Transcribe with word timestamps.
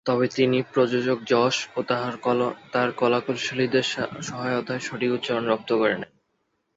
তবে 0.05 0.25
তিনি 0.27 0.57
প্রযোজক 0.71 1.19
যশ 1.23 1.55
জোহর 1.79 2.13
ও 2.19 2.29
তার 2.71 2.89
কলাকুশলীদের 2.91 3.85
সহায়তায় 4.21 4.79
সঠিক 4.79 5.11
উচ্চারণ 5.13 5.45
রপ্ত 5.47 5.69
করে 5.77 5.95
নেন। 5.97 6.11